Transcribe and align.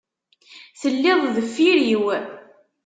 Telliḍ 0.79 1.19
deffir-iw. 1.35 2.05